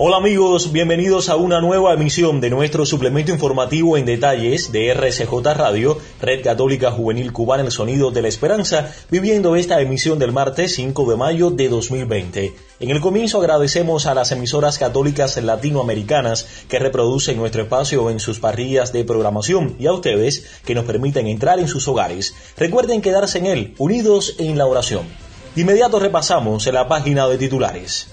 [0.00, 5.42] Hola amigos, bienvenidos a una nueva emisión de nuestro suplemento informativo en detalles de RCJ
[5.56, 10.76] Radio, Red Católica Juvenil Cubana El Sonido de la Esperanza, viviendo esta emisión del martes
[10.76, 12.54] 5 de mayo de 2020.
[12.78, 18.38] En el comienzo agradecemos a las emisoras católicas latinoamericanas que reproducen nuestro espacio en sus
[18.38, 22.36] parrillas de programación y a ustedes que nos permiten entrar en sus hogares.
[22.56, 25.08] Recuerden quedarse en él, unidos en la oración.
[25.56, 28.06] De inmediato repasamos en la página de titulares.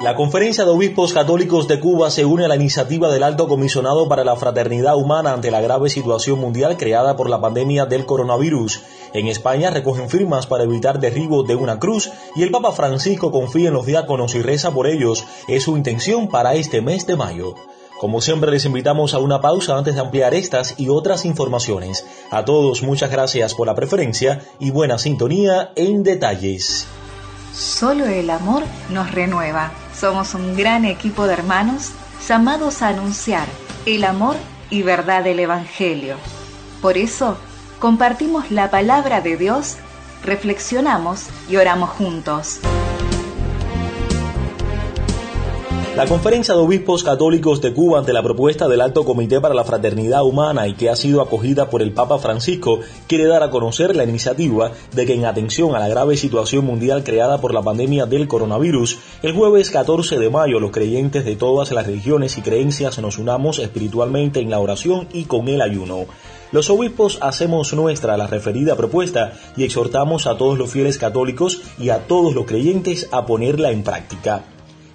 [0.00, 4.08] La Conferencia de Obispos Católicos de Cuba se une a la iniciativa del Alto Comisionado
[4.08, 8.82] para la Fraternidad Humana ante la grave situación mundial creada por la pandemia del coronavirus.
[9.14, 13.68] En España recogen firmas para evitar derribo de una cruz y el Papa Francisco confía
[13.68, 15.24] en los diáconos y reza por ellos.
[15.48, 17.54] Es su intención para este mes de mayo.
[17.98, 22.04] Como siempre les invitamos a una pausa antes de ampliar estas y otras informaciones.
[22.30, 26.86] A todos muchas gracias por la preferencia y buena sintonía en detalles.
[27.54, 29.72] Solo el amor nos renueva.
[29.98, 31.92] Somos un gran equipo de hermanos
[32.28, 33.46] llamados a anunciar
[33.86, 34.36] el amor
[34.68, 36.16] y verdad del Evangelio.
[36.82, 37.38] Por eso,
[37.78, 39.76] compartimos la palabra de Dios,
[40.22, 42.60] reflexionamos y oramos juntos.
[45.96, 49.64] La Conferencia de Obispos Católicos de Cuba ante la propuesta del Alto Comité para la
[49.64, 53.96] Fraternidad Humana y que ha sido acogida por el Papa Francisco quiere dar a conocer
[53.96, 58.04] la iniciativa de que en atención a la grave situación mundial creada por la pandemia
[58.04, 62.98] del coronavirus, el jueves 14 de mayo los creyentes de todas las religiones y creencias
[62.98, 66.04] nos unamos espiritualmente en la oración y con el ayuno.
[66.52, 71.88] Los obispos hacemos nuestra la referida propuesta y exhortamos a todos los fieles católicos y
[71.88, 74.44] a todos los creyentes a ponerla en práctica.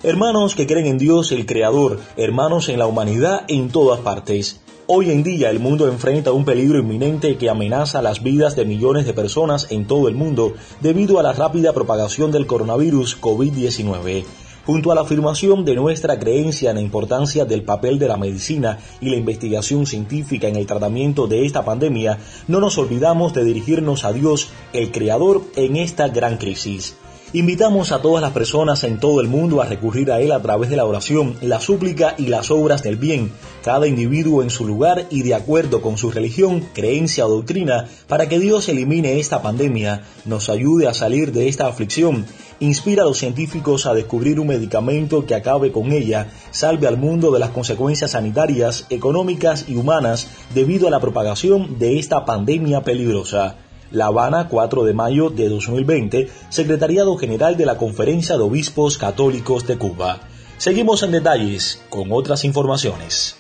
[0.04, 4.60] Hermanos que creen en Dios el Creador, hermanos en la humanidad en todas partes.
[4.88, 9.06] Hoy en día el mundo enfrenta un peligro inminente que amenaza las vidas de millones
[9.06, 14.24] de personas en todo el mundo debido a la rápida propagación del coronavirus COVID-19.
[14.66, 18.80] Junto a la afirmación de nuestra creencia en la importancia del papel de la medicina
[19.02, 24.04] y la investigación científica en el tratamiento de esta pandemia, no nos olvidamos de dirigirnos
[24.04, 26.96] a Dios, el Creador, en esta gran crisis.
[27.34, 30.70] Invitamos a todas las personas en todo el mundo a recurrir a Él a través
[30.70, 33.32] de la oración, la súplica y las obras del bien,
[33.64, 38.28] cada individuo en su lugar y de acuerdo con su religión, creencia o doctrina, para
[38.28, 42.26] que Dios elimine esta pandemia, nos ayude a salir de esta aflicción,
[42.60, 47.32] inspira a los científicos a descubrir un medicamento que acabe con ella, salve al mundo
[47.32, 53.56] de las consecuencias sanitarias, económicas y humanas debido a la propagación de esta pandemia peligrosa.
[53.92, 59.68] La Habana, 4 de mayo de 2020, Secretariado General de la Conferencia de Obispos Católicos
[59.68, 60.22] de Cuba.
[60.58, 63.36] Seguimos en detalles con otras informaciones.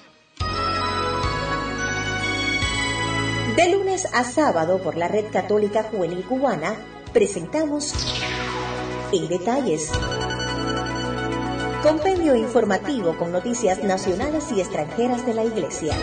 [3.55, 6.75] De lunes a sábado por la Red Católica Juvenil Cubana,
[7.13, 7.93] presentamos
[9.13, 9.89] En Detalles.
[11.81, 15.95] Compendio informativo con noticias nacionales y extranjeras de la Iglesia.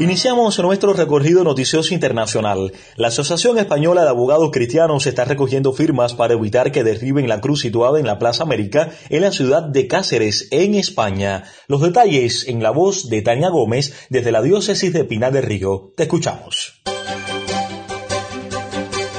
[0.00, 2.72] Iniciamos nuestro recorrido noticioso internacional.
[2.96, 7.60] La Asociación Española de Abogados Cristianos está recogiendo firmas para evitar que derriben la cruz
[7.60, 11.44] situada en la Plaza América en la ciudad de Cáceres, en España.
[11.68, 15.92] Los detalles en la voz de Tania Gómez desde la diócesis de Pinar del Río.
[15.98, 16.80] Te escuchamos.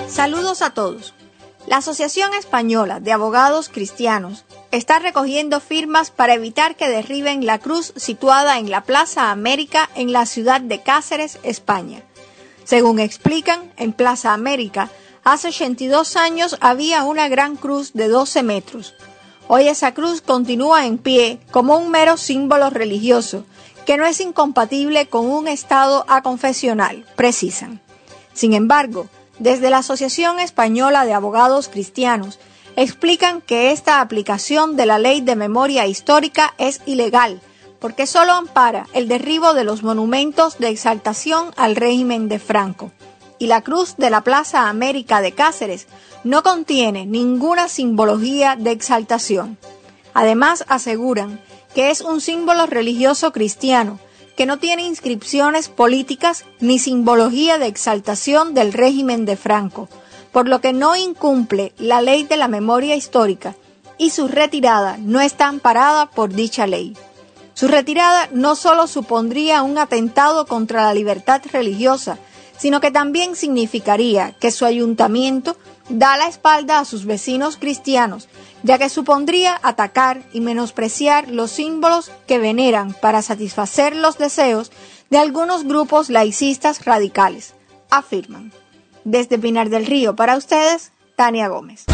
[0.07, 1.13] Saludos a todos.
[1.67, 7.93] La Asociación Española de Abogados Cristianos está recogiendo firmas para evitar que derriben la cruz
[7.95, 12.03] situada en la Plaza América en la ciudad de Cáceres, España.
[12.63, 14.89] Según explican, en Plaza América,
[15.23, 18.93] hace 82 años había una gran cruz de 12 metros.
[19.47, 23.43] Hoy esa cruz continúa en pie como un mero símbolo religioso,
[23.85, 27.81] que no es incompatible con un estado aconfesional, precisan.
[28.33, 29.07] Sin embargo,
[29.39, 32.39] desde la Asociación Española de Abogados Cristianos
[32.75, 37.41] explican que esta aplicación de la ley de memoria histórica es ilegal,
[37.79, 42.91] porque solo ampara el derribo de los monumentos de exaltación al régimen de Franco.
[43.39, 45.87] Y la cruz de la Plaza América de Cáceres
[46.23, 49.57] no contiene ninguna simbología de exaltación.
[50.13, 51.41] Además aseguran
[51.73, 53.99] que es un símbolo religioso cristiano,
[54.35, 59.89] que no tiene inscripciones políticas ni simbología de exaltación del régimen de Franco,
[60.31, 63.55] por lo que no incumple la ley de la memoria histórica
[63.97, 66.95] y su retirada no está amparada por dicha ley.
[67.53, 72.17] Su retirada no solo supondría un atentado contra la libertad religiosa,
[72.57, 75.57] sino que también significaría que su ayuntamiento
[75.89, 78.29] da la espalda a sus vecinos cristianos,
[78.63, 84.71] ya que supondría atacar y menospreciar los símbolos que veneran para satisfacer los deseos
[85.09, 87.53] de algunos grupos laicistas radicales,
[87.89, 88.51] afirman.
[89.03, 91.85] Desde Pinar del Río para ustedes, Tania Gómez.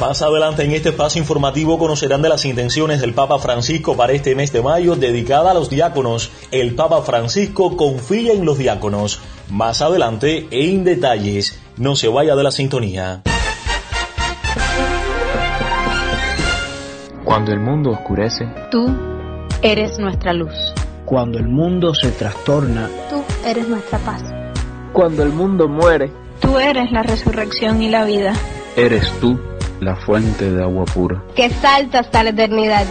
[0.00, 4.34] Más adelante en este espacio informativo conocerán de las intenciones del Papa Francisco para este
[4.34, 6.32] mes de mayo dedicada a los diáconos.
[6.50, 9.20] El Papa Francisco confía en los diáconos.
[9.48, 11.56] Más adelante en detalles.
[11.76, 13.22] No se vaya de la sintonía.
[17.24, 18.90] Cuando el mundo oscurece, tú
[19.62, 20.52] eres nuestra luz.
[21.12, 24.22] Cuando el mundo se trastorna, tú eres nuestra paz.
[24.94, 26.10] Cuando el mundo muere,
[26.40, 28.32] tú eres la resurrección y la vida.
[28.76, 29.38] Eres tú
[29.80, 31.22] la fuente de agua pura.
[31.36, 32.86] Que salta hasta la eternidad.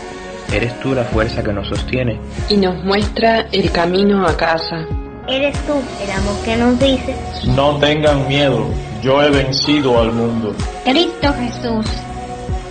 [0.53, 2.19] Eres tú la fuerza que nos sostiene.
[2.47, 4.85] Y nos muestra el camino a casa.
[5.27, 7.15] Eres tú el amor que nos dice.
[7.55, 8.67] No tengan miedo,
[9.01, 10.53] yo he vencido al mundo.
[10.83, 11.87] Cristo Jesús,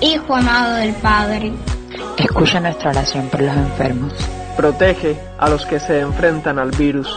[0.00, 1.50] Hijo amado del Padre.
[2.18, 4.14] Escucha nuestra oración por los enfermos.
[4.60, 7.08] Protege a los que se enfrentan al virus.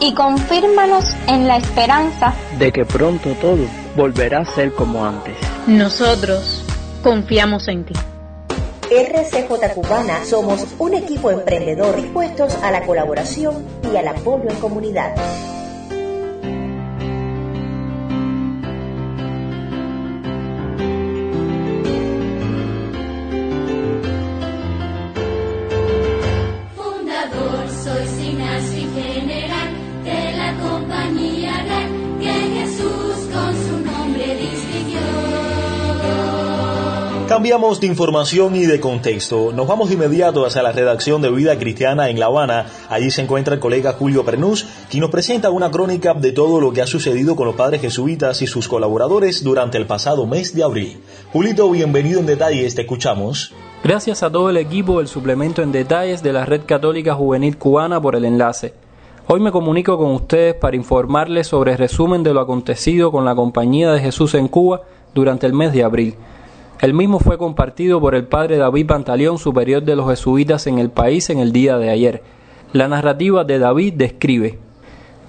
[0.00, 5.36] Y confírmanos en la esperanza de que pronto todo volverá a ser como antes.
[5.68, 6.64] Nosotros
[7.04, 7.94] confiamos en ti.
[8.90, 15.14] RCJ Cubana somos un equipo emprendedor dispuestos a la colaboración y al apoyo en comunidad.
[37.38, 39.52] Cambiamos de información y de contexto.
[39.52, 42.66] Nos vamos de inmediato hacia la redacción de Vida Cristiana en La Habana.
[42.88, 46.72] Allí se encuentra el colega Julio Pernús, quien nos presenta una crónica de todo lo
[46.72, 50.64] que ha sucedido con los padres jesuitas y sus colaboradores durante el pasado mes de
[50.64, 51.00] abril.
[51.32, 53.54] Julito, bienvenido en detalles, te escuchamos.
[53.84, 58.00] Gracias a todo el equipo del suplemento en detalles de la Red Católica Juvenil Cubana
[58.00, 58.74] por el enlace.
[59.28, 63.36] Hoy me comunico con ustedes para informarles sobre el resumen de lo acontecido con la
[63.36, 64.82] Compañía de Jesús en Cuba
[65.14, 66.16] durante el mes de abril.
[66.80, 70.90] El mismo fue compartido por el padre David Pantaleón, superior de los jesuitas en el
[70.90, 72.22] país, en el día de ayer.
[72.72, 74.60] La narrativa de David describe: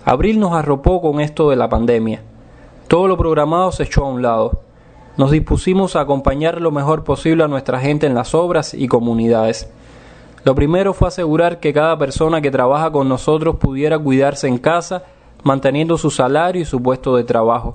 [0.06, 2.22] Abril nos arropó con esto de la pandemia.
[2.88, 4.62] Todo lo programado se echó a un lado.
[5.18, 9.72] Nos dispusimos a acompañar lo mejor posible a nuestra gente en las obras y comunidades.
[10.44, 15.04] Lo primero fue asegurar que cada persona que trabaja con nosotros pudiera cuidarse en casa,
[15.44, 17.74] manteniendo su salario y su puesto de trabajo.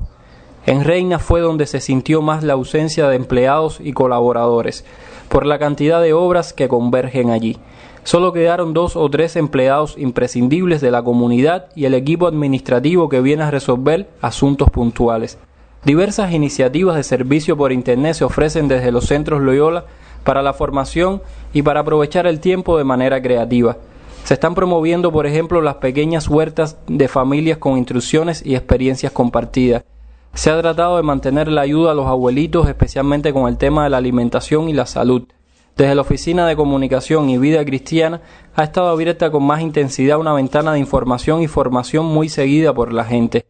[0.66, 4.84] En Reina fue donde se sintió más la ausencia de empleados y colaboradores,
[5.28, 7.58] por la cantidad de obras que convergen allí.
[8.02, 13.20] Solo quedaron dos o tres empleados imprescindibles de la comunidad y el equipo administrativo que
[13.20, 15.38] viene a resolver asuntos puntuales.
[15.84, 19.84] Diversas iniciativas de servicio por Internet se ofrecen desde los centros Loyola
[20.22, 21.20] para la formación
[21.52, 23.76] y para aprovechar el tiempo de manera creativa.
[24.24, 29.84] Se están promoviendo, por ejemplo, las pequeñas huertas de familias con instrucciones y experiencias compartidas.
[30.34, 33.90] Se ha tratado de mantener la ayuda a los abuelitos, especialmente con el tema de
[33.90, 35.28] la alimentación y la salud.
[35.76, 38.20] Desde la Oficina de Comunicación y Vida Cristiana
[38.56, 42.92] ha estado abierta con más intensidad una ventana de información y formación muy seguida por
[42.92, 43.46] la gente.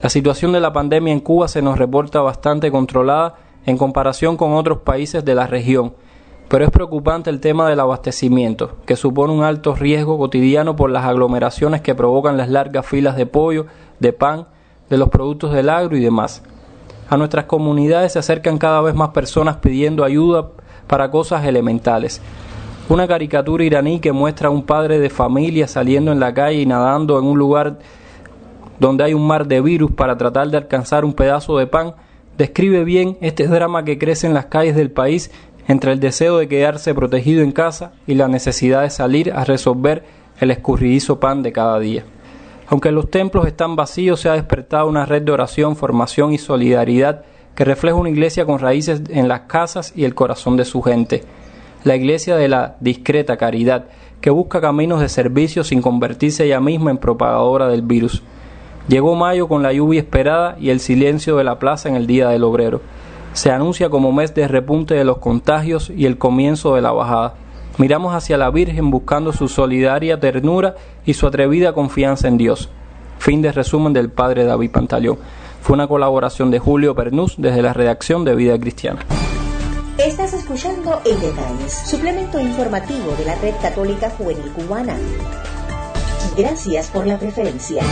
[0.00, 3.36] La situación de la pandemia en Cuba se nos reporta bastante controlada
[3.66, 5.94] en comparación con otros países de la región,
[6.48, 11.04] pero es preocupante el tema del abastecimiento, que supone un alto riesgo cotidiano por las
[11.04, 13.66] aglomeraciones que provocan las largas filas de pollo,
[14.00, 14.48] de pan,
[14.92, 16.42] de los productos del agro y demás.
[17.08, 20.50] A nuestras comunidades se acercan cada vez más personas pidiendo ayuda
[20.86, 22.20] para cosas elementales.
[22.90, 26.66] Una caricatura iraní que muestra a un padre de familia saliendo en la calle y
[26.66, 27.78] nadando en un lugar
[28.80, 31.94] donde hay un mar de virus para tratar de alcanzar un pedazo de pan,
[32.36, 35.30] describe bien este drama que crece en las calles del país
[35.68, 40.04] entre el deseo de quedarse protegido en casa y la necesidad de salir a resolver
[40.38, 42.04] el escurridizo pan de cada día.
[42.68, 47.24] Aunque los templos están vacíos, se ha despertado una red de oración, formación y solidaridad
[47.54, 51.24] que refleja una iglesia con raíces en las casas y el corazón de su gente.
[51.84, 53.86] La iglesia de la discreta caridad,
[54.20, 58.22] que busca caminos de servicio sin convertirse ella misma en propagadora del virus.
[58.88, 62.28] Llegó mayo con la lluvia esperada y el silencio de la plaza en el Día
[62.28, 62.80] del Obrero.
[63.32, 67.34] Se anuncia como mes de repunte de los contagios y el comienzo de la bajada.
[67.78, 70.74] Miramos hacia la Virgen buscando su solidaria ternura
[71.06, 72.68] y su atrevida confianza en Dios.
[73.18, 75.18] Fin de resumen del Padre David Pantaleón.
[75.62, 79.00] Fue una colaboración de Julio Pernús desde la redacción de Vida Cristiana.
[79.96, 84.96] Estás escuchando En Detalles, suplemento informativo de la Red Católica Juvenil Cubana.
[86.36, 87.82] Gracias por la preferencia.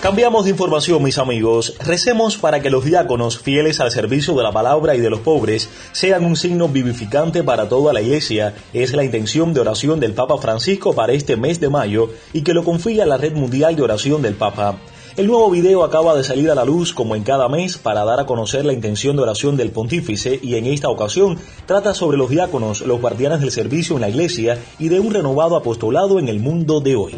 [0.00, 1.74] Cambiamos de información, mis amigos.
[1.84, 5.68] Recemos para que los diáconos, fieles al servicio de la palabra y de los pobres,
[5.90, 8.54] sean un signo vivificante para toda la iglesia.
[8.72, 12.54] Es la intención de oración del Papa Francisco para este mes de mayo y que
[12.54, 14.76] lo confía la Red Mundial de Oración del Papa.
[15.16, 18.20] El nuevo video acaba de salir a la luz como en cada mes para dar
[18.20, 22.30] a conocer la intención de oración del pontífice y en esta ocasión trata sobre los
[22.30, 26.38] diáconos, los guardianes del servicio en la iglesia y de un renovado apostolado en el
[26.38, 27.16] mundo de hoy.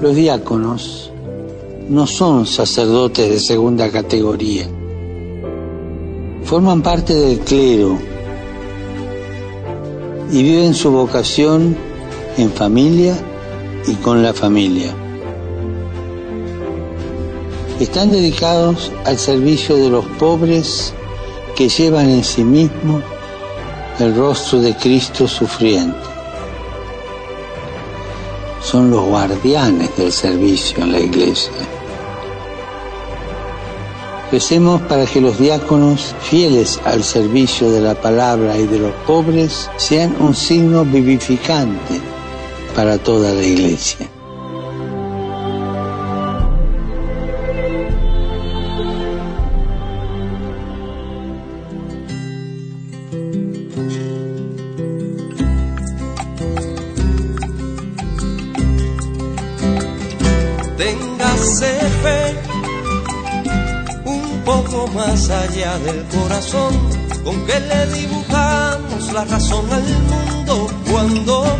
[0.00, 1.12] Los diáconos
[1.88, 4.68] no son sacerdotes de segunda categoría.
[6.44, 7.98] Forman parte del clero
[10.30, 11.76] y viven su vocación
[12.36, 13.16] en familia
[13.86, 14.94] y con la familia.
[17.80, 20.92] Están dedicados al servicio de los pobres
[21.56, 23.02] que llevan en sí mismos
[23.98, 25.98] el rostro de Cristo sufriente.
[28.60, 31.77] Son los guardianes del servicio en la iglesia.
[34.30, 39.70] Recemos para que los diáconos, fieles al servicio de la palabra y de los pobres,
[39.78, 41.98] sean un signo vivificante
[42.76, 44.17] para toda la iglesia.
[64.94, 66.74] Más allá del corazón,
[67.24, 71.58] con que le dibujamos la razón al mundo cuando.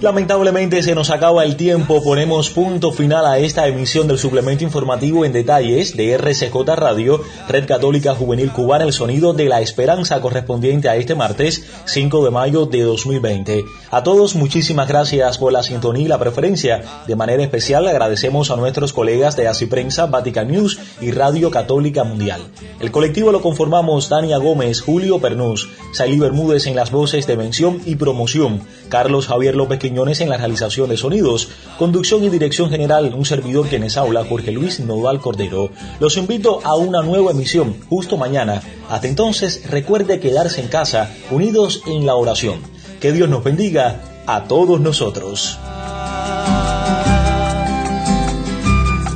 [0.00, 5.26] Lamentablemente se nos acaba el tiempo, ponemos punto final a esta emisión del suplemento informativo
[5.26, 10.88] en detalles de RCJ Radio, Red Católica Juvenil Cubana, el sonido de la esperanza correspondiente
[10.88, 13.62] a este martes 5 de mayo de 2020.
[13.90, 16.80] A todos muchísimas gracias por la sintonía y la preferencia.
[17.06, 22.04] De manera especial agradecemos a nuestros colegas de Así Prensa, Vatican News y Radio Católica
[22.04, 22.40] Mundial.
[22.80, 27.82] El colectivo lo conformamos Dania Gómez, Julio Pernús, Sailí Bermúdez en las voces de mención
[27.84, 28.49] y promoción,
[28.88, 33.68] Carlos Javier López Quiñones en la realización de sonidos, conducción y dirección general, un servidor
[33.68, 35.70] quienes habla, Jorge Luis Nodal Cordero.
[36.00, 38.62] Los invito a una nueva emisión justo mañana.
[38.88, 42.60] Hasta entonces, recuerde quedarse en casa, unidos en la oración.
[43.00, 45.58] Que Dios nos bendiga a todos nosotros.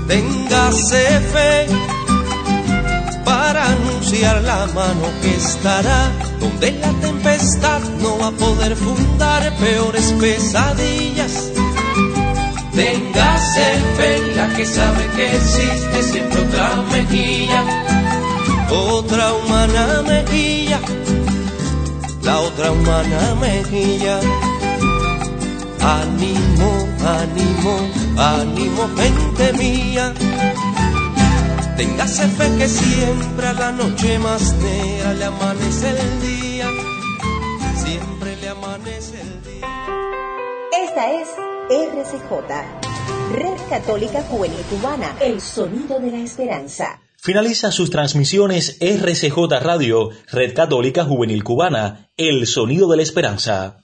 [0.08, 1.66] Téngase fe
[3.24, 10.12] para anunciar la mano que estará donde la tempestad no va a poder fundar peores
[10.20, 11.50] pesadillas.
[12.74, 17.64] Téngase fe la que sabe que existe siempre otra mejilla,
[18.70, 20.80] otra humana mejilla,
[22.22, 24.18] la otra humana mejilla.
[25.80, 26.88] Ánimo,
[27.20, 27.74] ánimo,
[28.16, 30.14] ánimo, gente mía.
[31.76, 36.68] Téngase fe que siempre a la noche más negra le amanece el día.
[37.74, 39.66] Siempre le amanece el día.
[40.84, 41.28] Esta es
[41.68, 42.30] RCJ,
[43.32, 47.00] Red Católica Juvenil Cubana, el sonido de la esperanza.
[47.16, 53.82] Finaliza sus transmisiones RCJ Radio, Red Católica Juvenil Cubana, el sonido de la esperanza.